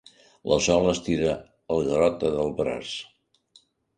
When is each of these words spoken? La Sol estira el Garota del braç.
La 0.51 0.55
Sol 0.67 0.87
estira 0.93 1.35
el 1.75 1.85
Garota 1.91 2.33
del 2.39 2.51
braç. 2.63 2.97